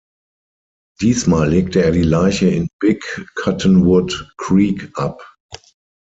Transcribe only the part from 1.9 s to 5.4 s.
die Leiche in Big Cottonwood Creek ab.